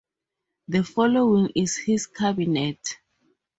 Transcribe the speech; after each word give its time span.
The 0.67 0.83
following 0.83 1.51
is 1.53 1.77
his 1.77 2.07
cabinet. 2.07 2.97